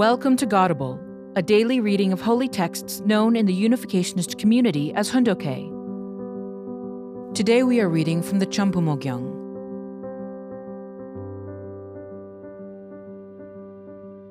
Welcome 0.00 0.34
to 0.38 0.46
Godable, 0.46 0.98
a 1.36 1.42
daily 1.42 1.78
reading 1.78 2.10
of 2.10 2.22
holy 2.22 2.48
texts 2.48 3.00
known 3.00 3.36
in 3.36 3.44
the 3.44 3.52
Unificationist 3.52 4.38
community 4.38 4.94
as 4.94 5.10
Hoon 5.10 5.24
Dok 5.24 5.42
Hae. 5.42 5.70
Today 7.34 7.64
we 7.64 7.82
are 7.82 7.88
reading 7.90 8.22
from 8.22 8.38
the 8.38 8.46
Cham 8.46 8.72
Bumo 8.72 8.98
Gyeong. 8.98 9.28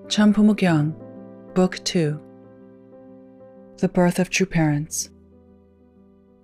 Champumogyang, 0.07 0.95
Book 1.53 1.83
2 1.83 2.19
The 3.77 3.89
Birth 3.89 4.17
of 4.17 4.31
True 4.31 4.47
Parents, 4.47 5.11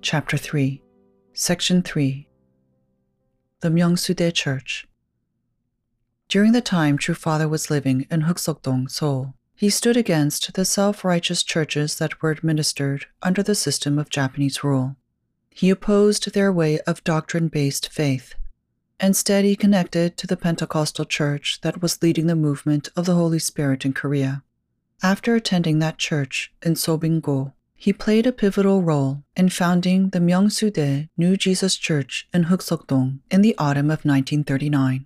Chapter 0.03 0.37
3, 0.37 0.83
Section 1.33 1.81
3 1.81 2.27
The 3.61 3.69
Myeongsudae 3.69 4.31
Church. 4.35 4.87
During 6.27 6.53
the 6.53 6.61
time 6.61 6.97
True 6.97 7.15
Father 7.15 7.47
was 7.47 7.69
living 7.69 8.07
in 8.09 8.21
Huksokdong, 8.21 8.89
Seoul, 8.89 9.35
he 9.55 9.69
stood 9.69 9.95
against 9.95 10.53
the 10.53 10.65
self 10.65 11.05
righteous 11.05 11.43
churches 11.43 11.95
that 11.95 12.21
were 12.21 12.31
administered 12.31 13.05
under 13.21 13.41
the 13.41 13.55
system 13.55 13.97
of 13.97 14.09
Japanese 14.09 14.63
rule. 14.63 14.95
He 15.49 15.69
opposed 15.69 16.33
their 16.33 16.51
way 16.51 16.79
of 16.81 17.03
doctrine 17.03 17.47
based 17.47 17.89
faith. 17.89 18.33
Instead, 18.99 19.45
he 19.45 19.55
connected 19.55 20.17
to 20.17 20.27
the 20.27 20.37
Pentecostal 20.37 21.05
church 21.05 21.59
that 21.61 21.81
was 21.81 22.01
leading 22.01 22.27
the 22.27 22.35
movement 22.35 22.89
of 22.95 23.05
the 23.05 23.15
Holy 23.15 23.39
Spirit 23.39 23.85
in 23.85 23.93
Korea. 23.93 24.43
After 25.03 25.35
attending 25.35 25.79
that 25.79 25.97
church 25.97 26.53
in 26.61 26.73
Sobingo, 26.73 27.53
he 27.75 27.93
played 27.93 28.25
a 28.25 28.31
pivotal 28.31 28.81
role 28.81 29.23
in 29.35 29.49
founding 29.49 30.09
the 30.09 30.19
Myeongsudae 30.19 31.09
New 31.17 31.37
Jesus 31.37 31.75
Church 31.75 32.27
in 32.33 32.45
Huksokdong 32.45 33.19
in 33.29 33.41
the 33.41 33.55
autumn 33.57 33.87
of 33.87 34.05
1939. 34.05 35.05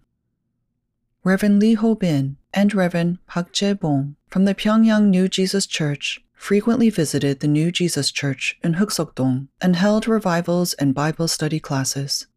Reverend 1.25 1.59
Lee 1.59 1.73
Ho 1.73 1.95
Bin 1.95 2.37
and 2.53 2.73
Reverend 2.73 3.17
Park 3.27 3.51
Jae 3.51 3.77
Bong 3.77 4.15
from 4.29 4.45
the 4.45 4.55
Pyongyang 4.55 5.09
New 5.09 5.27
Jesus 5.27 5.67
Church 5.67 6.23
frequently 6.33 6.89
visited 6.89 7.41
the 7.41 7.47
New 7.47 7.73
Jesus 7.73 8.09
Church 8.09 8.57
in 8.63 8.75
Huksokdong 8.75 9.49
and 9.59 9.75
held 9.75 10.07
revivals 10.07 10.73
and 10.75 10.95
Bible 10.95 11.27
study 11.27 11.59
classes. 11.59 12.27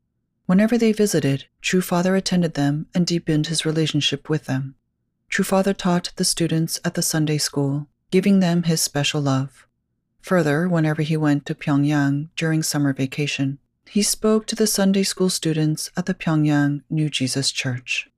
Whenever 0.47 0.77
they 0.77 0.91
visited, 0.91 1.44
True 1.61 1.80
Father 1.80 2.16
attended 2.16 2.55
them 2.55 2.86
and 2.92 3.06
deepened 3.06 3.47
his 3.47 3.64
relationship 3.64 4.28
with 4.28 4.47
them. 4.47 4.74
True 5.28 5.44
Father 5.44 5.72
taught 5.72 6.12
the 6.17 6.24
students 6.24 6.80
at 6.84 6.94
the 6.94 7.02
Sunday 7.02 7.39
school, 7.39 7.86
giving 8.11 8.41
them 8.41 8.64
his 8.64 8.83
special 8.83 9.20
love. 9.20 9.69
Further, 10.22 10.69
whenever 10.69 11.02
he 11.02 11.17
went 11.17 11.46
to 11.46 11.55
Pyongyang 11.55 12.30
during 12.34 12.64
summer 12.64 12.92
vacation, 12.92 13.61
he 13.86 14.02
spoke 14.02 14.44
to 14.48 14.56
the 14.56 14.67
Sunday 14.67 15.05
school 15.05 15.30
students 15.30 15.92
at 15.96 16.06
the 16.06 16.14
Pyongyang 16.14 16.83
New 16.91 17.08
Jesus 17.08 17.52
Church. 17.52 18.08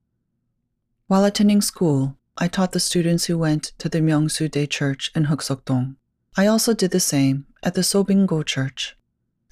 While 1.15 1.27
attending 1.27 1.61
school, 1.61 2.19
I 2.39 2.49
taught 2.49 2.73
the 2.73 2.81
students 2.81 3.27
who 3.27 3.39
went 3.39 3.71
to 3.79 3.89
the 3.89 4.01
Myeongsudae 4.01 4.69
Church 4.69 5.13
in 5.15 5.27
Huksokdong. 5.27 5.95
I 6.37 6.49
also 6.49 6.75
did 6.75 6.91
the 6.91 6.99
same 6.99 7.47
at 7.63 7.75
the 7.75 7.83
Sobingo 7.85 8.45
Church. 8.45 8.97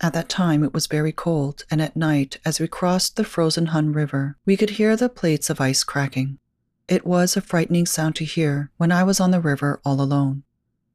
At 0.01 0.13
that 0.15 0.29
time, 0.29 0.65
it 0.65 0.75
was 0.75 0.89
very 0.89 1.13
cold, 1.13 1.65
and 1.71 1.81
at 1.81 1.95
night, 1.95 2.41
as 2.45 2.59
we 2.59 2.67
crossed 2.67 3.15
the 3.15 3.23
frozen 3.23 3.67
Hun 3.67 3.93
River, 3.93 4.37
we 4.45 4.57
could 4.57 4.71
hear 4.71 4.97
the 4.97 5.09
plates 5.09 5.51
of 5.51 5.61
ice 5.61 5.85
cracking. 5.85 6.41
It 6.89 7.07
was 7.07 7.37
a 7.37 7.41
frightening 7.41 7.87
sound 7.87 8.17
to 8.17 8.25
hear 8.25 8.73
when 8.77 8.91
I 8.91 9.05
was 9.05 9.21
on 9.21 9.31
the 9.31 9.41
river 9.41 9.81
all 9.85 10.01
alone. 10.01 10.43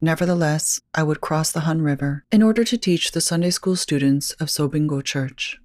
Nevertheless, 0.02 0.81
I 0.94 1.02
would 1.02 1.22
cross 1.22 1.50
the 1.50 1.62
Hun 1.62 1.81
River 1.81 2.26
in 2.30 2.44
order 2.44 2.66
to 2.66 2.78
teach 2.78 3.14
the 3.14 3.22
Sunday 3.22 3.52
school 3.52 3.78
students 3.78 4.31
of 4.34 4.50
Sobingo 4.50 5.02
Church. 5.02 5.62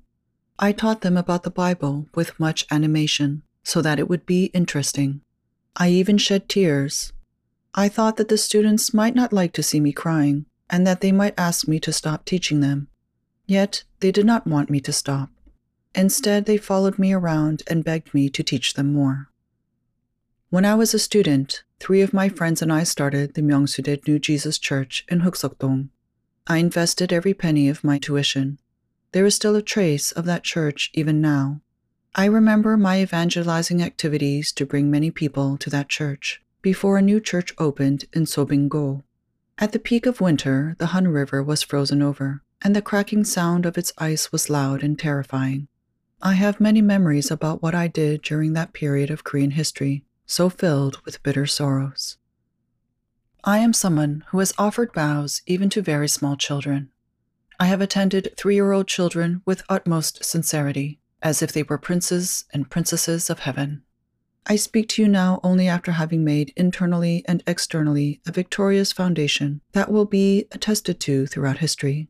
I 0.61 0.71
taught 0.71 1.01
them 1.01 1.17
about 1.17 1.43
the 1.43 1.51
Bible 1.51 2.07
with 2.15 2.39
much 2.39 2.67
animation 2.71 3.43
so 3.63 3.83
that 3.83 3.99
it 3.99 4.09
would 4.09 4.27
be 4.27 4.47
interesting. 4.47 5.21
I 5.77 5.89
even 5.89 6.19
shed 6.19 6.49
tears. 6.49 7.13
I 7.75 7.89
thought 7.89 8.17
that 8.17 8.29
the 8.29 8.37
students 8.37 8.93
might 8.93 9.15
not 9.15 9.33
like 9.33 9.53
to 9.55 9.63
see 9.63 9.81
me 9.81 9.93
crying 9.93 10.47
and 10.69 10.87
that 10.87 11.01
they 11.01 11.13
might 11.13 11.35
ask 11.39 11.67
me 11.67 11.81
to 11.81 11.93
stop 11.93 12.25
teaching 12.25 12.61
them. 12.61 12.89
Yet 13.47 13.85
they 14.01 14.13
did 14.13 14.27
not 14.27 14.47
want 14.47 14.71
me 14.71 14.81
to 14.81 14.93
stop. 14.93 15.31
Instead, 15.95 16.45
they 16.45 16.57
followed 16.57 16.99
me 16.99 17.13
around 17.13 17.63
and 17.67 17.85
begged 17.85 18.13
me 18.15 18.29
to 18.31 18.43
teach 18.43 18.75
them 18.75 18.93
more. 18.93 19.29
When 20.51 20.67
I 20.67 20.75
was 20.75 20.93
a 20.93 20.99
student, 20.99 21.63
three 21.81 22.03
of 22.03 22.13
my 22.13 22.29
friends 22.29 22.61
and 22.61 22.71
I 22.71 22.85
started 22.85 23.33
the 23.33 23.41
Myeongsudae 23.41 24.07
New 24.07 24.19
Jesus 24.19 24.59
Church 24.59 25.07
in 25.09 25.21
Huksokdong. 25.21 25.89
I 26.47 26.59
invested 26.59 27.11
every 27.11 27.33
penny 27.33 27.71
of 27.71 27.83
my 27.83 27.99
tuition. 27.99 28.59
There 29.13 29.25
is 29.25 29.35
still 29.35 29.57
a 29.57 29.63
trace 29.63 30.13
of 30.13 30.27
that 30.27 30.45
church 30.45 30.91
even 30.93 31.23
now. 31.23 31.62
I 32.15 32.27
remember 32.27 32.77
my 32.77 33.01
evangelizing 33.01 33.83
activities 33.83 34.53
to 34.53 34.67
bring 34.67 34.91
many 34.91 35.11
people 35.11 35.57
to 35.57 35.71
that 35.71 35.89
church 35.89 36.43
before 36.61 36.99
a 36.99 37.03
new 37.03 37.21
church 37.21 37.55
opened 37.57 38.05
in 38.13 38.27
Sobingo. 38.27 39.03
At 39.57 39.73
the 39.73 39.79
peak 39.79 40.05
of 40.05 40.21
winter, 40.21 40.77
the 40.79 40.89
Hun 40.89 41.09
River 41.09 41.43
was 41.43 41.63
frozen 41.63 42.03
over, 42.03 42.43
and 42.61 42.77
the 42.77 42.83
cracking 42.83 43.25
sound 43.25 43.65
of 43.65 43.79
its 43.79 43.95
ice 43.97 44.31
was 44.31 44.51
loud 44.51 44.83
and 44.83 44.99
terrifying. 44.99 45.69
I 46.21 46.35
have 46.35 46.61
many 46.61 46.83
memories 46.83 47.31
about 47.31 47.63
what 47.63 47.75
I 47.75 47.89
did 47.89 48.21
during 48.21 48.53
that 48.53 48.75
period 48.75 49.11
of 49.11 49.25
Korean 49.25 49.53
history 49.53 50.05
so 50.27 50.51
filled 50.51 50.99
with 51.05 51.23
bitter 51.23 51.47
sorrows. 51.47 52.19
I 53.43 53.59
am 53.59 53.73
someone 53.73 54.25
who 54.29 54.39
has 54.39 54.53
offered 54.59 54.93
bows 54.93 55.41
even 55.47 55.71
to 55.71 55.83
very 55.83 56.09
small 56.09 56.37
children. 56.37 56.91
I 57.59 57.67
have 57.67 57.81
attended 57.81 58.35
three 58.37 58.55
year 58.55 58.73
old 58.73 58.87
children 58.87 59.43
with 59.47 59.65
utmost 59.69 60.25
sincerity, 60.25 61.01
as 61.23 61.43
if 61.43 61.53
they 61.53 61.63
were 61.63 61.79
princes 61.79 62.45
and 62.53 62.71
princesses 62.71 63.31
of 63.31 63.41
heaven. 63.41 63.83
I 64.45 64.57
speak 64.57 64.89
to 64.91 65.03
you 65.03 65.09
now 65.09 65.41
only 65.45 65.69
after 65.69 65.93
having 65.93 66.25
made 66.25 66.53
internally 66.57 67.25
and 67.29 67.45
externally 67.47 68.21
a 68.27 68.33
victorious 68.33 68.91
foundation 68.91 69.61
that 69.73 69.91
will 69.91 70.05
be 70.05 70.47
attested 70.51 70.99
to 71.01 71.27
throughout 71.27 71.59
history. 71.59 72.09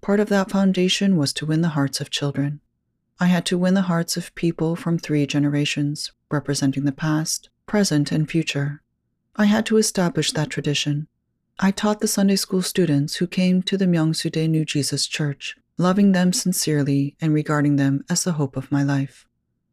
Part 0.00 0.18
of 0.18 0.28
that 0.28 0.50
foundation 0.50 1.16
was 1.16 1.32
to 1.34 1.46
win 1.46 1.60
the 1.60 1.68
hearts 1.68 2.00
of 2.00 2.10
children. 2.10 2.60
I 3.20 3.26
had 3.26 3.46
to 3.46 3.58
win 3.58 3.74
the 3.74 3.82
hearts 3.82 4.16
of 4.16 4.34
people 4.34 4.76
from 4.76 4.98
three 4.98 5.26
generations, 5.26 6.12
representing 6.30 6.84
the 6.84 6.92
past, 6.92 7.48
present, 7.66 8.10
and 8.10 8.28
future. 8.28 8.82
I 9.36 9.44
had 9.44 9.66
to 9.66 9.76
establish 9.76 10.32
that 10.32 10.50
tradition. 10.50 11.06
I 11.60 11.70
taught 11.70 12.00
the 12.00 12.08
Sunday 12.08 12.36
school 12.36 12.62
students 12.62 13.16
who 13.16 13.26
came 13.26 13.62
to 13.62 13.76
the 13.76 13.86
Myeongsudae 13.86 14.48
New 14.48 14.64
Jesus 14.64 15.06
Church, 15.06 15.56
loving 15.78 16.12
them 16.12 16.32
sincerely 16.32 17.16
and 17.20 17.32
regarding 17.32 17.76
them 17.76 18.04
as 18.10 18.24
the 18.24 18.32
hope 18.32 18.56
of 18.56 18.72
my 18.72 18.82
life. 18.82 19.26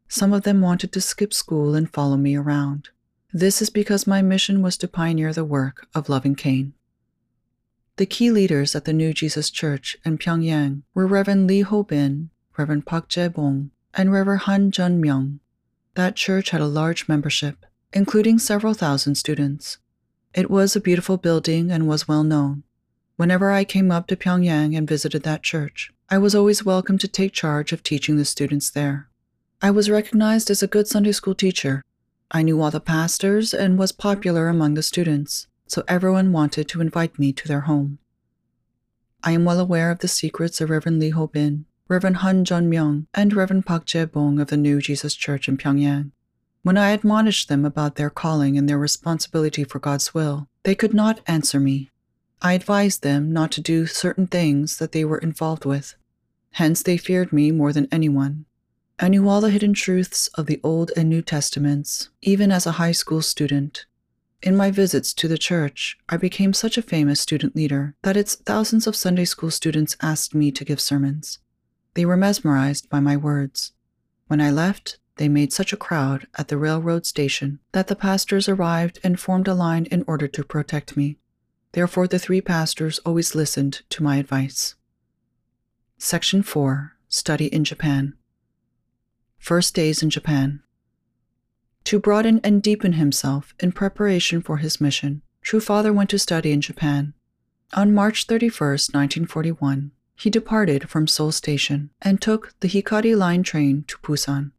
Some 0.08 0.32
of 0.32 0.42
them 0.42 0.60
wanted 0.60 0.92
to 0.92 1.00
skip 1.00 1.34
school 1.34 1.74
and 1.74 1.92
follow 1.92 2.16
me 2.16 2.36
around. 2.36 2.90
This 3.32 3.60
is 3.60 3.70
because 3.70 4.06
my 4.06 4.22
mission 4.22 4.62
was 4.62 4.76
to 4.78 4.88
pioneer 4.88 5.32
the 5.32 5.44
work 5.44 5.88
of 5.94 6.08
loving 6.08 6.36
Cain. 6.36 6.74
The 7.96 8.06
key 8.06 8.30
leaders 8.30 8.76
at 8.76 8.84
the 8.84 8.92
New 8.92 9.12
Jesus 9.12 9.50
Church 9.50 9.96
in 10.04 10.16
Pyongyang 10.16 10.82
were 10.94 11.06
Reverend 11.06 11.48
Lee 11.48 11.62
Ho 11.62 11.82
Bin, 11.82 12.30
Reverend 12.56 12.86
Park 12.86 13.08
Jae 13.08 13.32
Bong, 13.32 13.72
and 13.94 14.12
Reverend 14.12 14.42
Han 14.42 14.70
Jun 14.70 15.02
Myung. 15.02 15.40
That 15.94 16.14
church 16.14 16.50
had 16.50 16.60
a 16.60 16.66
large 16.66 17.08
membership, 17.08 17.66
including 17.92 18.38
several 18.38 18.74
thousand 18.74 19.16
students. 19.16 19.78
It 20.34 20.50
was 20.50 20.76
a 20.76 20.80
beautiful 20.80 21.16
building 21.16 21.70
and 21.70 21.88
was 21.88 22.06
well 22.06 22.22
known. 22.22 22.62
Whenever 23.16 23.50
I 23.50 23.64
came 23.64 23.90
up 23.90 24.06
to 24.08 24.16
Pyongyang 24.16 24.76
and 24.76 24.86
visited 24.86 25.22
that 25.22 25.42
church, 25.42 25.90
I 26.10 26.18
was 26.18 26.34
always 26.34 26.66
welcome 26.66 26.98
to 26.98 27.08
take 27.08 27.32
charge 27.32 27.72
of 27.72 27.82
teaching 27.82 28.18
the 28.18 28.26
students 28.26 28.68
there. 28.68 29.08
I 29.62 29.70
was 29.70 29.88
recognized 29.88 30.50
as 30.50 30.62
a 30.62 30.66
good 30.66 30.86
Sunday 30.86 31.12
school 31.12 31.34
teacher. 31.34 31.82
I 32.30 32.42
knew 32.42 32.60
all 32.60 32.70
the 32.70 32.78
pastors 32.78 33.54
and 33.54 33.78
was 33.78 33.90
popular 33.90 34.48
among 34.48 34.74
the 34.74 34.82
students, 34.82 35.46
so 35.66 35.82
everyone 35.88 36.30
wanted 36.30 36.68
to 36.68 36.82
invite 36.82 37.18
me 37.18 37.32
to 37.32 37.48
their 37.48 37.62
home. 37.62 38.00
I 39.24 39.32
am 39.32 39.46
well 39.46 39.60
aware 39.60 39.90
of 39.90 40.00
the 40.00 40.08
secrets 40.08 40.60
of 40.60 40.68
Reverend 40.68 41.00
Lee 41.00 41.08
Ho 41.08 41.26
Bin, 41.26 41.64
Reverend 41.88 42.18
Han 42.18 42.44
Jun 42.44 42.70
Myung, 42.70 43.06
and 43.14 43.32
Reverend 43.32 43.64
Park 43.64 43.86
Jae 43.86 44.12
Bong 44.12 44.38
of 44.40 44.48
the 44.48 44.58
New 44.58 44.78
Jesus 44.82 45.14
Church 45.14 45.48
in 45.48 45.56
Pyongyang. 45.56 46.10
When 46.62 46.76
I 46.76 46.90
admonished 46.90 47.48
them 47.48 47.64
about 47.64 47.94
their 47.94 48.10
calling 48.10 48.58
and 48.58 48.68
their 48.68 48.78
responsibility 48.78 49.64
for 49.64 49.78
God's 49.78 50.12
will, 50.12 50.48
they 50.64 50.74
could 50.74 50.92
not 50.92 51.22
answer 51.26 51.58
me. 51.58 51.90
I 52.42 52.52
advised 52.52 53.02
them 53.02 53.32
not 53.32 53.50
to 53.52 53.60
do 53.60 53.86
certain 53.86 54.26
things 54.26 54.76
that 54.76 54.92
they 54.92 55.04
were 55.04 55.18
involved 55.18 55.64
with. 55.64 55.94
Hence, 56.52 56.82
they 56.82 56.96
feared 56.96 57.32
me 57.32 57.50
more 57.50 57.72
than 57.72 57.88
anyone. 57.90 58.44
I 58.98 59.08
knew 59.08 59.28
all 59.28 59.40
the 59.40 59.50
hidden 59.50 59.74
truths 59.74 60.28
of 60.34 60.46
the 60.46 60.60
Old 60.62 60.90
and 60.96 61.08
New 61.08 61.22
Testaments, 61.22 62.08
even 62.22 62.50
as 62.50 62.66
a 62.66 62.72
high 62.72 62.92
school 62.92 63.20
student. 63.20 63.84
In 64.42 64.56
my 64.56 64.70
visits 64.70 65.12
to 65.14 65.28
the 65.28 65.38
church, 65.38 65.98
I 66.08 66.16
became 66.16 66.52
such 66.52 66.78
a 66.78 66.82
famous 66.82 67.20
student 67.20 67.56
leader 67.56 67.94
that 68.02 68.16
its 68.16 68.34
thousands 68.34 68.86
of 68.86 68.96
Sunday 68.96 69.24
school 69.24 69.50
students 69.50 69.96
asked 70.00 70.34
me 70.34 70.50
to 70.52 70.64
give 70.64 70.80
sermons. 70.80 71.40
They 71.94 72.06
were 72.06 72.16
mesmerized 72.16 72.88
by 72.88 73.00
my 73.00 73.16
words. 73.16 73.72
When 74.28 74.40
I 74.40 74.50
left, 74.50 74.98
they 75.16 75.28
made 75.28 75.52
such 75.52 75.72
a 75.72 75.78
crowd 75.78 76.26
at 76.36 76.48
the 76.48 76.58
railroad 76.58 77.06
station 77.06 77.60
that 77.72 77.88
the 77.88 77.96
pastors 77.96 78.48
arrived 78.48 78.98
and 79.02 79.18
formed 79.18 79.48
a 79.48 79.54
line 79.54 79.86
in 79.86 80.04
order 80.06 80.28
to 80.28 80.44
protect 80.44 80.96
me. 80.96 81.18
Therefore, 81.76 82.08
the 82.08 82.18
three 82.18 82.40
pastors 82.40 83.00
always 83.00 83.34
listened 83.34 83.82
to 83.90 84.02
my 84.02 84.16
advice. 84.16 84.76
Section 85.98 86.42
4 86.42 86.96
Study 87.10 87.52
in 87.52 87.64
Japan. 87.64 88.14
First 89.38 89.74
Days 89.74 90.02
in 90.02 90.08
Japan. 90.08 90.62
To 91.84 91.98
broaden 91.98 92.40
and 92.42 92.62
deepen 92.62 92.94
himself 92.94 93.54
in 93.60 93.72
preparation 93.72 94.40
for 94.40 94.56
his 94.56 94.80
mission, 94.80 95.20
True 95.42 95.60
Father 95.60 95.92
went 95.92 96.08
to 96.08 96.18
study 96.18 96.50
in 96.50 96.62
Japan. 96.62 97.12
On 97.74 97.92
March 97.92 98.24
31, 98.24 98.48
1941, 98.48 99.90
he 100.14 100.30
departed 100.30 100.88
from 100.88 101.06
Seoul 101.06 101.30
Station 101.30 101.90
and 102.00 102.22
took 102.22 102.54
the 102.60 102.68
Hikari 102.68 103.14
Line 103.14 103.42
train 103.42 103.84
to 103.88 103.98
Busan. 103.98 104.52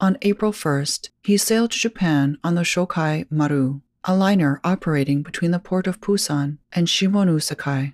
On 0.00 0.18
April 0.22 0.50
1st, 0.50 1.10
he 1.22 1.36
sailed 1.36 1.70
to 1.70 1.78
Japan 1.78 2.38
on 2.42 2.56
the 2.56 2.64
Shokai 2.64 3.30
Maru, 3.30 3.82
a 4.08 4.14
liner 4.14 4.60
operating 4.62 5.20
between 5.22 5.50
the 5.50 5.58
port 5.58 5.88
of 5.88 6.00
Busan 6.00 6.58
and 6.72 6.86
Shimonoseki. 6.86 7.92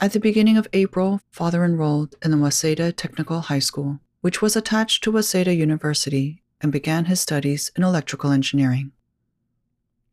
At 0.00 0.12
the 0.12 0.18
beginning 0.18 0.56
of 0.56 0.66
April, 0.72 1.20
Father 1.30 1.64
enrolled 1.64 2.16
in 2.24 2.32
the 2.32 2.36
Waseda 2.36 2.92
Technical 2.96 3.42
High 3.42 3.60
School, 3.60 4.00
which 4.20 4.42
was 4.42 4.56
attached 4.56 5.04
to 5.04 5.12
Waseda 5.12 5.56
University, 5.56 6.42
and 6.60 6.72
began 6.72 7.04
his 7.04 7.20
studies 7.20 7.70
in 7.76 7.84
electrical 7.84 8.32
engineering. 8.32 8.90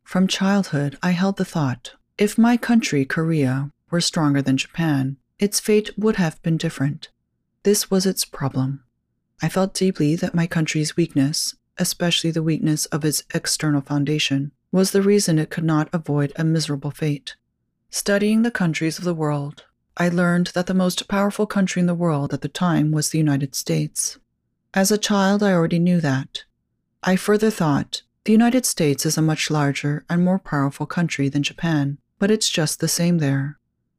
From 0.04 0.28
childhood, 0.28 0.96
I 1.02 1.10
held 1.10 1.38
the 1.38 1.44
thought 1.44 1.94
if 2.18 2.38
my 2.38 2.56
country, 2.56 3.04
Korea, 3.04 3.72
were 3.90 4.00
stronger 4.00 4.42
than 4.42 4.56
Japan, 4.56 5.16
its 5.40 5.58
fate 5.58 5.90
would 5.98 6.16
have 6.16 6.40
been 6.42 6.56
different. 6.56 7.08
This 7.64 7.90
was 7.90 8.06
its 8.06 8.24
problem. 8.24 8.84
I 9.42 9.48
felt 9.48 9.74
deeply 9.74 10.14
that 10.16 10.36
my 10.36 10.46
country's 10.46 10.96
weakness, 10.96 11.56
especially 11.78 12.30
the 12.30 12.44
weakness 12.44 12.86
of 12.86 13.04
its 13.04 13.24
external 13.34 13.80
foundation, 13.80 14.52
was 14.72 14.90
the 14.90 15.02
reason 15.02 15.38
it 15.38 15.50
could 15.50 15.64
not 15.64 15.88
avoid 15.92 16.32
a 16.34 16.42
miserable 16.42 16.90
fate. 16.90 17.36
Studying 17.90 18.42
the 18.42 18.50
countries 18.50 18.98
of 18.98 19.04
the 19.04 19.14
world, 19.14 19.64
I 19.98 20.08
learned 20.08 20.48
that 20.54 20.66
the 20.66 20.74
most 20.74 21.06
powerful 21.06 21.46
country 21.46 21.80
in 21.80 21.86
the 21.86 21.94
world 21.94 22.32
at 22.32 22.40
the 22.40 22.48
time 22.48 22.90
was 22.90 23.10
the 23.10 23.18
United 23.18 23.54
States. 23.54 24.18
As 24.72 24.90
a 24.90 24.96
child, 24.96 25.42
I 25.42 25.52
already 25.52 25.78
knew 25.78 26.00
that. 26.00 26.44
I 27.02 27.16
further 27.16 27.50
thought 27.50 28.02
the 28.24 28.32
United 28.32 28.64
States 28.64 29.04
is 29.04 29.18
a 29.18 29.22
much 29.22 29.50
larger 29.50 30.06
and 30.08 30.24
more 30.24 30.38
powerful 30.38 30.86
country 30.86 31.28
than 31.28 31.42
Japan, 31.42 31.98
but 32.18 32.30
it's 32.30 32.48
just 32.48 32.80
the 32.80 32.88
same 32.88 33.18
there. 33.18 33.58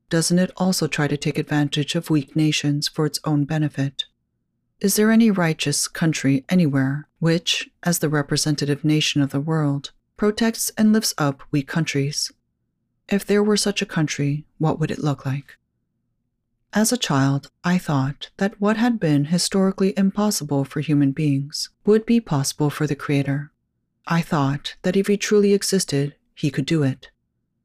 Doesn't 0.10 0.40
it 0.40 0.52
also 0.58 0.88
try 0.88 1.08
to 1.08 1.18
take 1.18 1.38
advantage 1.38 1.94
of 1.94 2.10
weak 2.10 2.36
nations 2.36 2.88
for 2.88 3.06
its 3.06 3.20
own 3.24 3.46
benefit? 3.46 4.06
Is 4.80 4.96
there 4.96 5.12
any 5.12 5.30
righteous 5.30 5.88
country 5.88 6.46
anywhere 6.50 7.08
which, 7.20 7.70
as 7.84 8.00
the 8.00 8.10
representative 8.10 8.84
nation 8.84 9.22
of 9.22 9.31
the 9.31 9.40
world, 9.40 9.92
protects 10.24 10.72
and 10.78 10.94
lifts 10.94 11.14
up 11.18 11.44
weak 11.52 11.68
countries? 11.68 12.31
If 13.10 13.25
there 13.25 13.44
were 13.44 13.58
such 13.58 13.81
a 13.81 13.86
country, 13.86 14.46
what 14.58 14.80
would 14.80 14.90
it 14.90 15.04
look 15.04 15.25
like? 15.25 15.58
As 16.72 16.94
a 16.94 17.04
child, 17.10 17.52
I 17.66 17.78
thought 17.78 18.30
that 18.38 18.62
what 18.62 18.78
had 18.78 19.02
been 19.02 19.25
historically 19.25 19.94
impossible 19.98 20.64
for 20.64 20.80
human 20.80 21.12
beings 21.12 21.72
would 21.86 22.06
be 22.06 22.22
possible 22.22 22.70
for 22.70 22.88
the 22.88 22.96
Creator. 22.96 23.52
I 24.08 24.22
thought 24.22 24.78
that 24.84 24.96
if 24.96 25.08
He 25.08 25.18
truly 25.18 25.52
existed, 25.52 26.16
He 26.34 26.50
could 26.50 26.68
do 26.68 26.84
it. 26.84 27.10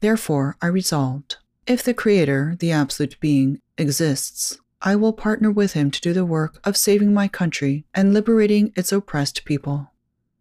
Therefore, 0.01 0.57
I 0.61 0.67
resolved 0.67 1.37
if 1.65 1.85
the 1.85 1.95
Creator, 1.95 2.57
the 2.59 2.73
Absolute 2.73 3.21
Being, 3.21 3.61
exists, 3.77 4.59
I 4.83 4.97
will 4.97 5.13
partner 5.13 5.53
with 5.53 5.75
him 5.75 5.93
to 5.93 6.01
do 6.01 6.13
the 6.13 6.25
work 6.25 6.59
of 6.65 6.77
saving 6.77 7.15
my 7.15 7.29
country 7.29 7.85
and 7.95 8.13
liberating 8.13 8.73
its 8.75 8.91
oppressed 8.91 9.45
people. 9.45 9.93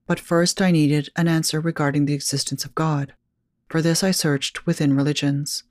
But 0.08 0.20
first, 0.20 0.62
I 0.62 0.72
needed 0.72 1.10
an 1.16 1.28
answer 1.28 1.60
regarding 1.60 2.06
the 2.06 2.14
existence 2.14 2.66
of 2.66 2.74
God. 2.74 3.14
For 3.68 3.82
this, 3.82 4.04
I 4.04 4.12
searched 4.12 4.66
within 4.66 4.96
religions. 4.96 5.64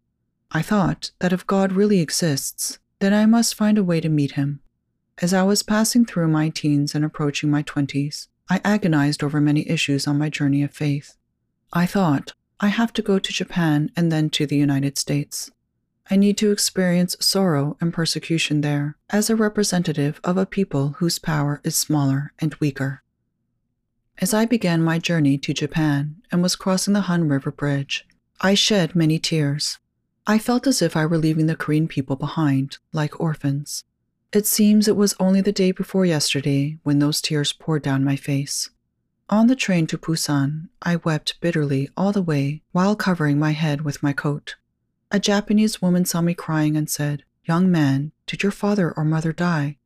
I 0.53 0.63
thought 0.63 1.11
that 1.19 1.33
if 1.33 1.47
God 1.47 1.73
really 1.73 2.01
exists, 2.01 2.79
then 3.01 3.13
I 3.13 3.27
must 3.27 3.55
find 3.55 3.79
a 3.79 3.85
way 3.85 4.01
to 4.01 4.09
meet 4.09 4.33
him. 4.33 4.61
As 5.23 5.33
I 5.33 5.43
was 5.43 5.63
passing 5.63 6.05
through 6.05 6.29
my 6.29 6.51
teens 6.51 6.95
and 6.95 7.05
approaching 7.05 7.51
my 7.51 7.63
twenties, 7.63 8.29
I 8.51 8.61
agonized 8.63 9.25
over 9.25 9.41
many 9.41 9.69
issues 9.69 10.07
on 10.07 10.19
my 10.19 10.29
journey 10.29 10.63
of 10.63 10.71
faith. 10.71 11.17
I 11.73 11.87
thought, 11.87 12.33
I 12.61 12.69
have 12.69 12.93
to 12.93 13.03
go 13.03 13.19
to 13.19 13.33
Japan 13.33 13.91
and 13.97 14.13
then 14.13 14.31
to 14.31 14.47
the 14.47 14.57
United 14.57 14.99
States. 14.99 15.51
I 16.11 16.17
need 16.17 16.39
to 16.39 16.53
experience 16.53 17.17
sorrow 17.19 17.77
and 17.81 17.93
persecution 17.93 18.61
there 18.61 18.97
as 19.11 19.29
a 19.29 19.37
representative 19.37 20.21
of 20.23 20.37
a 20.37 20.47
people 20.47 20.97
whose 20.99 21.19
power 21.19 21.61
is 21.65 21.77
smaller 21.77 22.33
and 22.39 22.55
weaker. 22.57 23.03
As 24.19 24.33
I 24.33 24.47
began 24.47 24.83
my 24.83 24.99
journey 24.99 25.37
to 25.37 25.53
Japan 25.53 26.17
and 26.33 26.43
was 26.43 26.57
crossing 26.57 26.95
the 26.95 27.03
Han 27.03 27.29
River 27.29 27.51
Bridge, 27.51 28.07
I 28.41 28.55
shed 28.55 28.97
many 28.97 29.19
tears. 29.19 29.79
I 30.27 30.39
felt 30.39 30.67
as 30.67 30.81
if 30.81 30.97
I 30.97 31.05
were 31.05 31.19
leaving 31.19 31.47
the 31.47 31.55
Korean 31.55 31.87
people 31.87 32.17
behind, 32.17 32.79
like 32.95 33.21
orphans. 33.21 33.85
It 34.33 34.47
seems 34.47 34.89
it 34.89 34.97
was 34.97 35.15
only 35.21 35.43
the 35.43 35.53
day 35.53 35.71
before 35.71 36.07
yesterday 36.07 36.79
when 36.83 36.99
those 36.99 37.21
tears 37.21 37.53
poured 37.53 37.83
down 37.83 38.05
my 38.05 38.17
face. 38.17 38.71
On 39.29 39.49
the 39.49 39.57
train 39.57 39.87
to 39.89 39.99
Busan, 39.99 40.71
I 40.81 40.97
wept 40.97 41.39
bitterly 41.43 41.91
all 41.95 42.13
the 42.13 42.23
way 42.23 42.63
while 42.73 42.97
covering 42.97 43.39
my 43.39 43.53
head 43.53 43.83
with 43.83 44.03
my 44.03 44.15
coat. 44.15 44.57
A 45.11 45.21
Japanese 45.21 45.83
woman 45.83 46.07
saw 46.07 46.23
me 46.23 46.33
crying 46.33 46.75
and 46.75 46.89
said, 46.89 47.25
Young 47.45 47.71
man, 47.71 48.13
did 48.27 48.43
your 48.43 48.53
father 48.53 48.93
or 48.97 49.05
mother 49.05 49.35
die? 49.35 49.77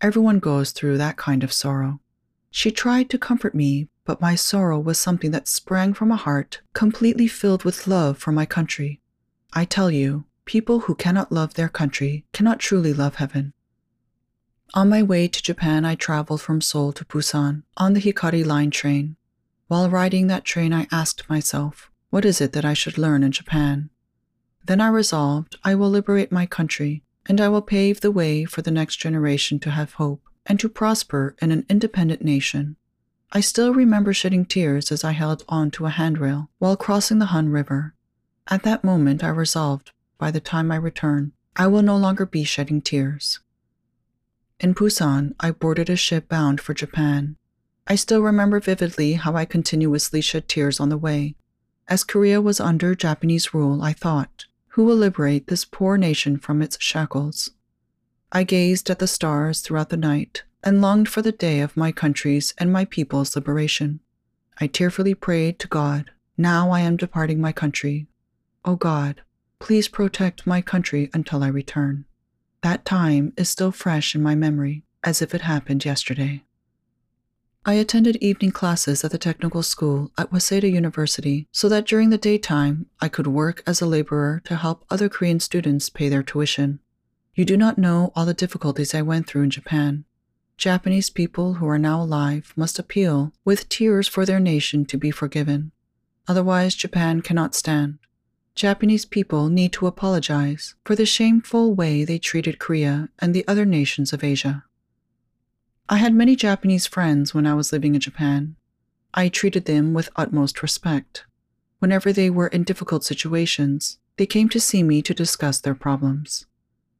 Everyone 0.00 0.40
goes 0.40 0.72
through 0.72 0.98
that 0.98 1.16
kind 1.16 1.44
of 1.44 1.52
sorrow. 1.52 2.00
She 2.50 2.70
tried 2.70 3.08
to 3.10 3.18
comfort 3.18 3.54
me, 3.54 3.88
but 4.04 4.20
my 4.20 4.34
sorrow 4.34 4.78
was 4.78 4.98
something 4.98 5.30
that 5.30 5.46
sprang 5.46 5.94
from 5.94 6.10
a 6.10 6.16
heart 6.16 6.60
completely 6.72 7.28
filled 7.28 7.64
with 7.64 7.86
love 7.86 8.18
for 8.18 8.32
my 8.32 8.44
country. 8.44 9.00
I 9.52 9.64
tell 9.64 9.90
you, 9.90 10.24
people 10.44 10.80
who 10.80 10.96
cannot 10.96 11.30
love 11.30 11.54
their 11.54 11.68
country 11.68 12.24
cannot 12.32 12.58
truly 12.58 12.92
love 12.92 13.16
heaven. 13.16 13.52
On 14.74 14.88
my 14.88 15.02
way 15.02 15.28
to 15.28 15.42
Japan, 15.42 15.84
I 15.84 15.94
traveled 15.94 16.40
from 16.40 16.60
Seoul 16.60 16.92
to 16.94 17.04
Busan 17.04 17.62
on 17.76 17.94
the 17.94 18.00
Hikari 18.00 18.44
Line 18.44 18.70
train. 18.70 19.16
While 19.68 19.90
riding 19.90 20.26
that 20.26 20.44
train, 20.44 20.72
I 20.72 20.88
asked 20.90 21.28
myself, 21.28 21.90
what 22.10 22.24
is 22.24 22.40
it 22.40 22.52
that 22.52 22.64
I 22.64 22.74
should 22.74 22.98
learn 22.98 23.22
in 23.22 23.32
Japan? 23.32 23.90
Then 24.64 24.80
I 24.80 24.88
resolved 24.88 25.56
I 25.62 25.74
will 25.76 25.90
liberate 25.90 26.32
my 26.32 26.46
country, 26.46 27.04
and 27.26 27.40
I 27.40 27.48
will 27.48 27.62
pave 27.62 28.00
the 28.00 28.10
way 28.10 28.44
for 28.44 28.62
the 28.62 28.70
next 28.70 28.96
generation 28.96 29.60
to 29.60 29.70
have 29.70 29.94
hope 29.94 30.22
and 30.50 30.58
to 30.58 30.68
prosper 30.68 31.36
in 31.40 31.52
an 31.52 31.64
independent 31.68 32.22
nation. 32.22 32.74
I 33.30 33.40
still 33.40 33.72
remember 33.72 34.12
shedding 34.12 34.44
tears 34.44 34.90
as 34.90 35.04
I 35.04 35.12
held 35.12 35.44
on 35.48 35.70
to 35.70 35.86
a 35.86 35.90
handrail 35.90 36.50
while 36.58 36.76
crossing 36.76 37.20
the 37.20 37.26
Han 37.26 37.50
River. 37.50 37.94
At 38.48 38.64
that 38.64 38.82
moment, 38.82 39.22
I 39.22 39.28
resolved, 39.28 39.92
by 40.18 40.32
the 40.32 40.40
time 40.40 40.72
I 40.72 40.74
return, 40.74 41.30
I 41.54 41.68
will 41.68 41.82
no 41.82 41.96
longer 41.96 42.26
be 42.26 42.42
shedding 42.42 42.82
tears. 42.82 43.38
In 44.58 44.74
Busan, 44.74 45.36
I 45.38 45.52
boarded 45.52 45.88
a 45.88 45.94
ship 45.94 46.28
bound 46.28 46.60
for 46.60 46.74
Japan. 46.74 47.36
I 47.86 47.94
still 47.94 48.20
remember 48.20 48.58
vividly 48.58 49.12
how 49.12 49.36
I 49.36 49.44
continuously 49.44 50.20
shed 50.20 50.48
tears 50.48 50.80
on 50.80 50.88
the 50.88 50.98
way. 50.98 51.36
As 51.86 52.02
Korea 52.02 52.40
was 52.40 52.58
under 52.58 52.96
Japanese 52.96 53.54
rule, 53.54 53.84
I 53.84 53.92
thought, 53.92 54.46
who 54.70 54.82
will 54.82 54.96
liberate 54.96 55.46
this 55.46 55.64
poor 55.64 55.96
nation 55.96 56.38
from 56.38 56.60
its 56.60 56.76
shackles. 56.80 57.50
I 58.32 58.44
gazed 58.44 58.88
at 58.90 59.00
the 59.00 59.06
stars 59.06 59.60
throughout 59.60 59.88
the 59.88 59.96
night 59.96 60.44
and 60.62 60.80
longed 60.80 61.08
for 61.08 61.20
the 61.20 61.32
day 61.32 61.60
of 61.60 61.76
my 61.76 61.90
country's 61.90 62.54
and 62.58 62.72
my 62.72 62.84
people's 62.84 63.34
liberation. 63.34 64.00
I 64.60 64.66
tearfully 64.66 65.14
prayed 65.14 65.58
to 65.58 65.68
God, 65.68 66.10
Now 66.36 66.70
I 66.70 66.80
am 66.80 66.96
departing 66.96 67.40
my 67.40 67.52
country. 67.52 68.06
O 68.64 68.76
God, 68.76 69.22
please 69.58 69.88
protect 69.88 70.46
my 70.46 70.60
country 70.60 71.10
until 71.12 71.42
I 71.42 71.48
return. 71.48 72.04
That 72.62 72.84
time 72.84 73.32
is 73.36 73.48
still 73.48 73.72
fresh 73.72 74.14
in 74.14 74.22
my 74.22 74.34
memory, 74.34 74.84
as 75.02 75.22
if 75.22 75.34
it 75.34 75.40
happened 75.40 75.84
yesterday. 75.84 76.44
I 77.64 77.74
attended 77.74 78.16
evening 78.16 78.52
classes 78.52 79.02
at 79.04 79.10
the 79.10 79.18
technical 79.18 79.62
school 79.62 80.12
at 80.16 80.30
Waseda 80.30 80.70
University 80.70 81.46
so 81.52 81.68
that 81.68 81.86
during 81.86 82.10
the 82.10 82.18
daytime 82.18 82.86
I 83.00 83.08
could 83.08 83.26
work 83.26 83.62
as 83.66 83.80
a 83.80 83.86
laborer 83.86 84.40
to 84.44 84.56
help 84.56 84.84
other 84.88 85.08
Korean 85.08 85.40
students 85.40 85.90
pay 85.90 86.08
their 86.08 86.22
tuition. 86.22 86.80
You 87.40 87.46
do 87.46 87.56
not 87.56 87.78
know 87.78 88.12
all 88.14 88.26
the 88.26 88.34
difficulties 88.34 88.94
I 88.94 89.00
went 89.00 89.26
through 89.26 89.44
in 89.44 89.48
Japan. 89.48 90.04
Japanese 90.58 91.08
people 91.08 91.54
who 91.54 91.66
are 91.66 91.78
now 91.78 92.02
alive 92.02 92.52
must 92.54 92.78
appeal 92.78 93.32
with 93.46 93.66
tears 93.70 94.06
for 94.06 94.26
their 94.26 94.38
nation 94.38 94.84
to 94.84 94.98
be 94.98 95.10
forgiven. 95.10 95.72
Otherwise, 96.28 96.74
Japan 96.74 97.22
cannot 97.22 97.54
stand. 97.54 97.98
Japanese 98.54 99.06
people 99.06 99.48
need 99.48 99.72
to 99.72 99.86
apologize 99.86 100.74
for 100.84 100.94
the 100.94 101.06
shameful 101.06 101.74
way 101.74 102.04
they 102.04 102.18
treated 102.18 102.58
Korea 102.58 103.08
and 103.20 103.32
the 103.32 103.48
other 103.48 103.64
nations 103.64 104.12
of 104.12 104.22
Asia. 104.22 104.64
I 105.88 105.96
had 105.96 106.12
many 106.12 106.36
Japanese 106.36 106.86
friends 106.86 107.32
when 107.32 107.46
I 107.46 107.54
was 107.54 107.72
living 107.72 107.94
in 107.94 108.02
Japan. 108.02 108.56
I 109.14 109.30
treated 109.30 109.64
them 109.64 109.94
with 109.94 110.10
utmost 110.14 110.62
respect. 110.62 111.24
Whenever 111.78 112.12
they 112.12 112.28
were 112.28 112.48
in 112.48 112.64
difficult 112.64 113.02
situations, 113.02 113.98
they 114.18 114.26
came 114.26 114.50
to 114.50 114.60
see 114.60 114.82
me 114.82 115.00
to 115.00 115.14
discuss 115.14 115.58
their 115.58 115.74
problems. 115.74 116.44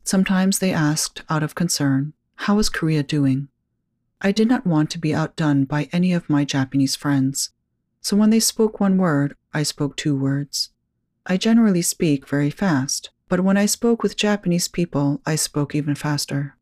Sometimes 0.05 0.59
they 0.59 0.73
asked, 0.73 1.23
out 1.29 1.43
of 1.43 1.55
concern, 1.55 2.13
How 2.37 2.59
is 2.59 2.69
Korea 2.69 3.03
doing? 3.03 3.49
I 4.21 4.33
did 4.33 4.49
not 4.49 4.67
want 4.67 4.91
to 4.91 4.99
be 4.99 5.15
outdone 5.15 5.65
by 5.65 5.89
any 5.93 6.13
of 6.13 6.29
my 6.29 6.45
Japanese 6.45 6.97
friends, 6.97 7.51
so 8.01 8.17
when 8.17 8.31
they 8.31 8.41
spoke 8.41 8.81
one 8.81 8.97
word, 8.97 9.37
I 9.53 9.63
spoke 9.63 9.97
two 9.97 10.17
words. 10.17 10.71
I 11.27 11.37
generally 11.37 11.83
speak 11.83 12.29
very 12.29 12.51
fast, 12.51 13.11
but 13.29 13.41
when 13.41 13.57
I 13.57 13.67
spoke 13.67 14.03
with 14.03 14.17
Japanese 14.17 14.69
people, 14.69 15.21
I 15.25 15.37
spoke 15.37 15.75
even 15.75 15.95
faster. 15.95 16.57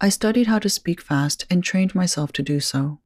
I 0.00 0.08
studied 0.08 0.46
how 0.46 0.58
to 0.58 0.68
speak 0.68 1.00
fast 1.00 1.46
and 1.50 1.62
trained 1.62 1.94
myself 1.94 2.32
to 2.32 2.42
do 2.42 2.60
so. 2.60 3.00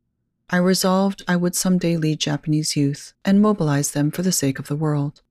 I 0.48 0.58
resolved 0.58 1.24
I 1.26 1.36
would 1.36 1.54
someday 1.54 1.96
lead 1.96 2.20
Japanese 2.20 2.76
youth 2.76 3.14
and 3.24 3.40
mobilize 3.40 3.90
them 3.90 4.10
for 4.10 4.22
the 4.22 4.32
sake 4.32 4.58
of 4.58 4.68
the 4.68 4.76
world. 4.76 5.22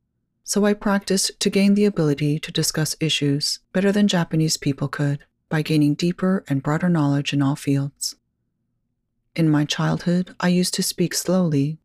So 0.47 0.63
I 0.63 0.75
practiced 0.75 1.39
to 1.39 1.49
gain 1.49 1.73
the 1.73 1.85
ability 1.85 2.37
to 2.37 2.51
discuss 2.51 2.95
issues 2.99 3.59
better 3.73 3.91
than 3.91 4.07
Japanese 4.07 4.57
people 4.57 4.87
could 4.87 5.25
by 5.49 5.63
gaining 5.63 5.95
deeper 5.95 6.43
and 6.47 6.61
broader 6.61 6.87
knowledge 6.87 7.33
in 7.33 7.41
all 7.41 7.55
fields. 7.55 8.15
In 9.35 9.49
my 9.49 9.65
childhood, 9.65 10.35
I 10.39 10.49
used 10.49 10.75
to 10.75 10.83
speak 10.83 11.15
slowly. 11.15 11.79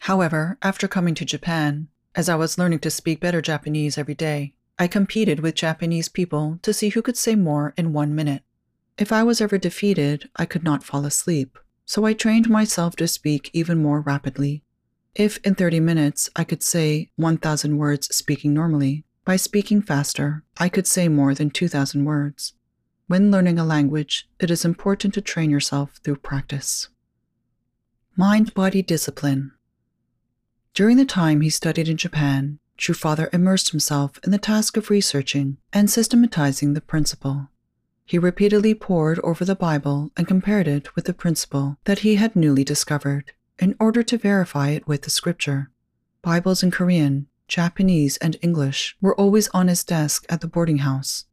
However, 0.00 0.56
after 0.62 0.88
coming 0.88 1.14
to 1.16 1.26
Japan, 1.26 1.88
as 2.14 2.30
I 2.30 2.34
was 2.34 2.56
learning 2.56 2.78
to 2.80 2.90
speak 2.90 3.20
better 3.20 3.42
Japanese 3.42 3.98
every 3.98 4.14
day, 4.14 4.54
I 4.78 4.88
competed 4.88 5.40
with 5.40 5.54
Japanese 5.54 6.08
people 6.08 6.58
to 6.62 6.72
see 6.72 6.88
who 6.88 7.02
could 7.02 7.16
say 7.18 7.34
more 7.34 7.74
in 7.76 7.92
one 7.92 8.14
minute. 8.14 8.42
If 8.96 9.12
I 9.12 9.22
was 9.22 9.42
ever 9.42 9.58
defeated, 9.58 10.30
I 10.34 10.46
could 10.46 10.64
not 10.64 10.82
fall 10.82 11.04
asleep, 11.04 11.58
so 11.84 12.06
I 12.06 12.14
trained 12.14 12.48
myself 12.48 12.96
to 12.96 13.06
speak 13.06 13.50
even 13.52 13.82
more 13.82 14.00
rapidly. 14.00 14.64
If 15.14 15.38
in 15.38 15.54
30 15.54 15.80
minutes 15.80 16.30
I 16.36 16.44
could 16.44 16.62
say 16.62 17.10
1,000 17.16 17.76
words 17.76 18.14
speaking 18.14 18.54
normally, 18.54 19.04
by 19.24 19.36
speaking 19.36 19.82
faster, 19.82 20.44
I 20.56 20.68
could 20.68 20.86
say 20.86 21.08
more 21.08 21.34
than 21.34 21.50
2,000 21.50 22.04
words. 22.04 22.54
When 23.08 23.30
learning 23.30 23.58
a 23.58 23.64
language, 23.64 24.28
it 24.38 24.50
is 24.50 24.64
important 24.64 25.14
to 25.14 25.20
train 25.20 25.50
yourself 25.50 26.00
through 26.02 26.16
practice. 26.16 26.88
Mind 28.16 28.54
body 28.54 28.82
discipline. 28.82 29.52
During 30.74 30.96
the 30.96 31.04
time 31.04 31.40
he 31.40 31.50
studied 31.50 31.88
in 31.88 31.96
Japan, 31.96 32.58
True 32.76 32.94
Father 32.94 33.28
immersed 33.32 33.70
himself 33.70 34.20
in 34.24 34.30
the 34.30 34.38
task 34.38 34.76
of 34.76 34.88
researching 34.88 35.56
and 35.72 35.90
systematizing 35.90 36.74
the 36.74 36.80
principle. 36.80 37.48
He 38.04 38.18
repeatedly 38.18 38.74
pored 38.74 39.18
over 39.20 39.44
the 39.44 39.56
Bible 39.56 40.10
and 40.16 40.28
compared 40.28 40.68
it 40.68 40.94
with 40.94 41.06
the 41.06 41.12
principle 41.12 41.76
that 41.84 42.00
he 42.00 42.14
had 42.14 42.36
newly 42.36 42.62
discovered 42.62 43.32
in 43.58 43.74
order 43.80 44.02
to 44.02 44.18
verify 44.18 44.70
it 44.70 44.86
with 44.86 45.02
the 45.02 45.10
scripture. 45.10 45.70
Bibles 46.22 46.62
in 46.62 46.70
Korean, 46.70 47.26
Japanese, 47.48 48.16
and 48.18 48.36
English 48.42 48.96
were 49.00 49.14
always 49.14 49.48
on 49.48 49.68
his 49.68 49.84
desk 49.84 50.26
at 50.28 50.40
the 50.40 50.48
boarding 50.48 50.78
house. 50.78 51.24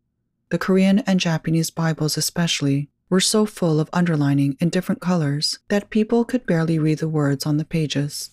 The 0.49 0.57
Korean 0.57 0.99
and 0.99 1.19
Japanese 1.19 1.69
Bibles, 1.69 2.17
especially, 2.17 2.89
were 3.09 3.19
so 3.19 3.45
full 3.45 3.79
of 3.79 3.89
underlining 3.93 4.57
in 4.59 4.69
different 4.69 5.01
colors 5.01 5.59
that 5.67 5.89
people 5.89 6.25
could 6.25 6.45
barely 6.45 6.79
read 6.79 6.99
the 6.99 7.09
words 7.09 7.45
on 7.45 7.57
the 7.57 7.65
pages. 7.65 8.31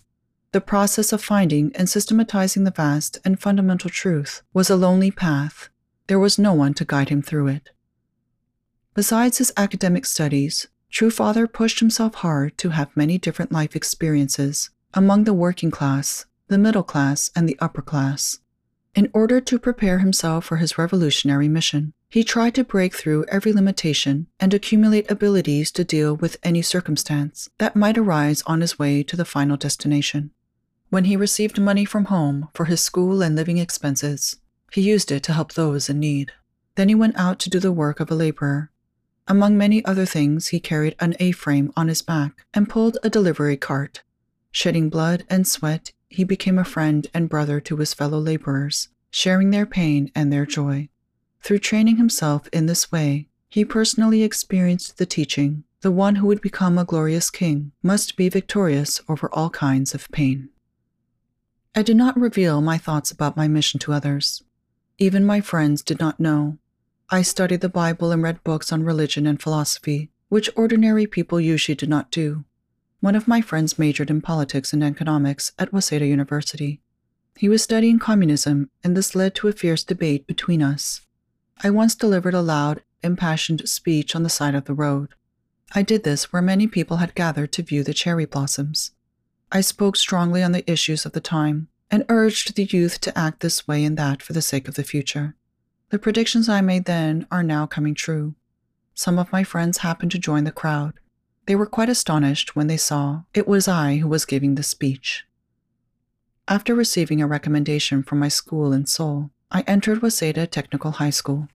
The 0.52 0.60
process 0.60 1.12
of 1.12 1.22
finding 1.22 1.74
and 1.74 1.88
systematizing 1.88 2.64
the 2.64 2.70
vast 2.70 3.18
and 3.24 3.40
fundamental 3.40 3.90
truth 3.90 4.42
was 4.52 4.68
a 4.70 4.76
lonely 4.76 5.10
path. 5.10 5.68
There 6.06 6.18
was 6.18 6.38
no 6.38 6.52
one 6.52 6.74
to 6.74 6.84
guide 6.84 7.08
him 7.08 7.22
through 7.22 7.48
it. 7.48 7.70
Besides 8.94 9.38
his 9.38 9.52
academic 9.56 10.04
studies, 10.04 10.68
True 10.92 11.10
Father 11.10 11.46
pushed 11.46 11.80
himself 11.80 12.16
hard 12.16 12.58
to 12.58 12.68
have 12.68 12.94
many 12.94 13.16
different 13.16 13.50
life 13.50 13.74
experiences 13.74 14.68
among 14.92 15.24
the 15.24 15.32
working 15.32 15.70
class, 15.70 16.26
the 16.48 16.58
middle 16.58 16.82
class, 16.82 17.30
and 17.34 17.48
the 17.48 17.58
upper 17.60 17.80
class. 17.80 18.40
In 18.94 19.10
order 19.14 19.40
to 19.40 19.58
prepare 19.58 20.00
himself 20.00 20.44
for 20.44 20.58
his 20.58 20.76
revolutionary 20.76 21.48
mission, 21.48 21.94
he 22.10 22.22
tried 22.22 22.54
to 22.56 22.62
break 22.62 22.94
through 22.94 23.24
every 23.28 23.54
limitation 23.54 24.26
and 24.38 24.52
accumulate 24.52 25.10
abilities 25.10 25.70
to 25.72 25.82
deal 25.82 26.14
with 26.14 26.36
any 26.42 26.60
circumstance 26.60 27.48
that 27.56 27.74
might 27.74 27.96
arise 27.96 28.42
on 28.42 28.60
his 28.60 28.78
way 28.78 29.02
to 29.02 29.16
the 29.16 29.24
final 29.24 29.56
destination. 29.56 30.30
When 30.90 31.06
he 31.06 31.16
received 31.16 31.58
money 31.58 31.86
from 31.86 32.04
home 32.04 32.50
for 32.52 32.66
his 32.66 32.82
school 32.82 33.22
and 33.22 33.34
living 33.34 33.56
expenses, 33.56 34.36
he 34.70 34.82
used 34.82 35.10
it 35.10 35.22
to 35.22 35.32
help 35.32 35.54
those 35.54 35.88
in 35.88 36.00
need. 36.00 36.32
Then 36.74 36.90
he 36.90 36.94
went 36.94 37.16
out 37.16 37.38
to 37.40 37.50
do 37.50 37.58
the 37.58 37.72
work 37.72 37.98
of 37.98 38.10
a 38.10 38.14
laborer 38.14 38.71
among 39.32 39.56
many 39.56 39.82
other 39.86 40.04
things, 40.04 40.48
he 40.48 40.60
carried 40.60 40.94
an 41.00 41.14
A 41.18 41.32
frame 41.32 41.72
on 41.74 41.88
his 41.88 42.02
back 42.02 42.44
and 42.52 42.68
pulled 42.68 42.98
a 43.02 43.08
delivery 43.08 43.56
cart. 43.56 44.02
Shedding 44.50 44.90
blood 44.90 45.24
and 45.30 45.46
sweat, 45.46 45.92
he 46.10 46.22
became 46.22 46.58
a 46.58 46.66
friend 46.66 47.06
and 47.14 47.30
brother 47.30 47.58
to 47.60 47.78
his 47.78 47.94
fellow 47.94 48.18
laborers, 48.18 48.88
sharing 49.10 49.48
their 49.48 49.64
pain 49.64 50.12
and 50.14 50.30
their 50.30 50.44
joy. 50.44 50.90
Through 51.40 51.60
training 51.60 51.96
himself 51.96 52.46
in 52.52 52.66
this 52.66 52.92
way, 52.92 53.26
he 53.48 53.64
personally 53.64 54.22
experienced 54.22 54.98
the 54.98 55.06
teaching 55.06 55.64
the 55.80 55.90
one 55.90 56.16
who 56.16 56.26
would 56.26 56.42
become 56.42 56.76
a 56.76 56.84
glorious 56.84 57.30
king 57.30 57.72
must 57.82 58.18
be 58.18 58.28
victorious 58.28 59.00
over 59.08 59.30
all 59.32 59.48
kinds 59.48 59.94
of 59.94 60.10
pain. 60.10 60.50
I 61.74 61.82
did 61.82 61.96
not 61.96 62.20
reveal 62.20 62.60
my 62.60 62.76
thoughts 62.76 63.10
about 63.10 63.38
my 63.38 63.48
mission 63.48 63.80
to 63.80 63.94
others. 63.94 64.42
Even 64.98 65.24
my 65.24 65.40
friends 65.40 65.82
did 65.82 65.98
not 65.98 66.20
know 66.20 66.58
I 67.14 67.20
studied 67.20 67.60
the 67.60 67.68
Bible 67.68 68.10
and 68.10 68.22
read 68.22 68.42
books 68.42 68.72
on 68.72 68.84
religion 68.84 69.26
and 69.26 69.38
philosophy, 69.40 70.08
which 70.30 70.48
ordinary 70.56 71.06
people 71.06 71.38
usually 71.38 71.74
do 71.74 71.86
not 71.86 72.10
do. 72.10 72.46
One 73.00 73.14
of 73.14 73.28
my 73.28 73.42
friends 73.42 73.78
majored 73.78 74.08
in 74.08 74.22
politics 74.22 74.72
and 74.72 74.82
economics 74.82 75.52
at 75.58 75.72
Waseda 75.72 76.08
University. 76.08 76.80
He 77.36 77.50
was 77.50 77.62
studying 77.62 77.98
communism, 77.98 78.70
and 78.82 78.96
this 78.96 79.14
led 79.14 79.34
to 79.34 79.48
a 79.48 79.52
fierce 79.52 79.84
debate 79.84 80.26
between 80.26 80.62
us. 80.62 81.02
I 81.62 81.68
once 81.68 81.94
delivered 81.94 82.32
a 82.32 82.40
loud, 82.40 82.82
impassioned 83.02 83.68
speech 83.68 84.16
on 84.16 84.22
the 84.22 84.30
side 84.30 84.54
of 84.54 84.64
the 84.64 84.72
road. 84.72 85.10
I 85.74 85.82
did 85.82 86.04
this 86.04 86.32
where 86.32 86.40
many 86.40 86.66
people 86.66 86.96
had 86.96 87.14
gathered 87.14 87.52
to 87.52 87.62
view 87.62 87.84
the 87.84 87.92
cherry 87.92 88.24
blossoms. 88.24 88.92
I 89.50 89.60
spoke 89.60 89.96
strongly 89.96 90.42
on 90.42 90.52
the 90.52 90.70
issues 90.70 91.04
of 91.04 91.12
the 91.12 91.20
time 91.20 91.68
and 91.90 92.06
urged 92.08 92.56
the 92.56 92.64
youth 92.64 93.02
to 93.02 93.18
act 93.18 93.40
this 93.40 93.68
way 93.68 93.84
and 93.84 93.98
that 93.98 94.22
for 94.22 94.32
the 94.32 94.40
sake 94.40 94.66
of 94.66 94.76
the 94.76 94.82
future. 94.82 95.36
The 95.92 95.98
predictions 95.98 96.48
I 96.48 96.62
made 96.62 96.86
then 96.86 97.26
are 97.30 97.42
now 97.42 97.66
coming 97.66 97.94
true. 97.94 98.34
Some 98.94 99.18
of 99.18 99.30
my 99.30 99.44
friends 99.44 99.78
happened 99.78 100.10
to 100.12 100.18
join 100.18 100.44
the 100.44 100.50
crowd. 100.50 100.94
They 101.44 101.54
were 101.54 101.66
quite 101.66 101.90
astonished 101.90 102.56
when 102.56 102.66
they 102.66 102.78
saw 102.78 103.24
it 103.34 103.46
was 103.46 103.68
I 103.68 103.96
who 103.98 104.08
was 104.08 104.24
giving 104.24 104.54
the 104.54 104.62
speech. 104.62 105.26
After 106.48 106.74
receiving 106.74 107.20
a 107.20 107.26
recommendation 107.26 108.02
from 108.02 108.20
my 108.20 108.28
school 108.28 108.72
in 108.72 108.86
Seoul, 108.86 109.32
I 109.50 109.64
entered 109.66 110.00
Waseda 110.00 110.50
Technical 110.50 110.92
High 110.92 111.10
School. 111.10 111.48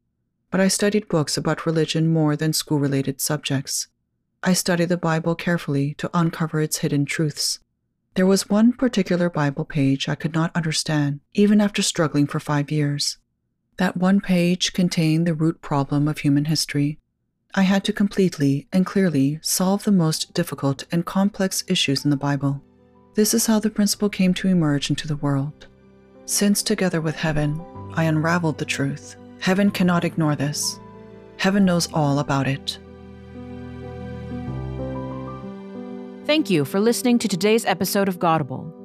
But 0.51 0.61
I 0.61 0.67
studied 0.67 1.07
books 1.07 1.35
about 1.35 1.65
religion 1.65 2.07
more 2.07 2.35
than 2.35 2.53
school 2.53 2.77
related 2.77 3.19
subjects. 3.19 3.87
I 4.43 4.53
studied 4.53 4.89
the 4.89 4.97
Bible 4.97 5.33
carefully 5.33 5.95
to 5.95 6.11
uncover 6.13 6.61
its 6.61 6.77
hidden 6.77 7.05
truths. 7.05 7.57
There 8.13 8.27
was 8.27 8.51
one 8.51 8.73
particular 8.73 9.31
Bible 9.31 9.65
page 9.65 10.07
I 10.07 10.13
could 10.13 10.35
not 10.35 10.55
understand, 10.55 11.21
even 11.33 11.59
after 11.59 11.81
struggling 11.81 12.27
for 12.27 12.39
five 12.39 12.69
years. 12.69 13.17
That 13.77 13.95
one 13.95 14.21
page 14.21 14.73
contained 14.73 15.27
the 15.27 15.35
root 15.35 15.61
problem 15.61 16.07
of 16.07 16.17
human 16.17 16.45
history. 16.45 16.97
I 17.53 17.61
had 17.61 17.83
to 17.83 17.93
completely 17.93 18.67
and 18.73 18.87
clearly 18.87 19.37
solve 19.43 19.83
the 19.83 19.91
most 19.91 20.33
difficult 20.33 20.83
and 20.91 21.05
complex 21.05 21.63
issues 21.67 22.03
in 22.03 22.09
the 22.09 22.17
Bible. 22.17 22.61
This 23.13 23.35
is 23.35 23.45
how 23.45 23.59
the 23.59 23.69
principle 23.69 24.09
came 24.09 24.33
to 24.35 24.47
emerge 24.47 24.89
into 24.89 25.07
the 25.07 25.15
world. 25.17 25.67
Since, 26.25 26.63
together 26.63 27.01
with 27.01 27.15
heaven, 27.15 27.61
I 27.93 28.05
unraveled 28.05 28.57
the 28.57 28.65
truth, 28.65 29.15
heaven 29.39 29.69
cannot 29.69 30.03
ignore 30.03 30.35
this. 30.35 30.79
Heaven 31.37 31.63
knows 31.63 31.87
all 31.93 32.17
about 32.17 32.47
it. 32.47 32.79
Thank 36.25 36.49
you 36.49 36.65
for 36.65 36.79
listening 36.79 37.19
to 37.19 37.27
today's 37.27 37.63
episode 37.63 38.09
of 38.09 38.17
Godable. 38.17 38.76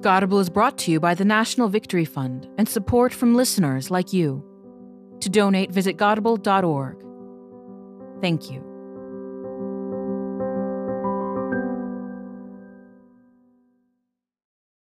Godable 0.00 0.40
is 0.40 0.48
brought 0.48 0.78
to 0.78 0.90
you 0.90 0.98
by 0.98 1.14
the 1.14 1.26
National 1.26 1.68
Victory 1.68 2.06
Fund 2.06 2.48
and 2.56 2.66
support 2.66 3.12
from 3.12 3.34
listeners 3.34 3.90
like 3.90 4.14
you. 4.14 4.42
To 5.20 5.28
donate, 5.28 5.70
visit 5.70 5.98
godable.org. 5.98 7.04
Thank 8.22 8.50
you. 8.50 8.69